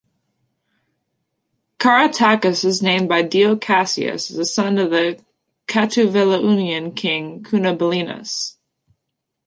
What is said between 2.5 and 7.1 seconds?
is named by Dio Cassius as a son of the Catuvellaunian